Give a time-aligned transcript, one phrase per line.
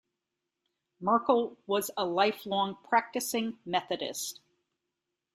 [0.99, 4.39] Merkel was a lifelong practicing Methodist.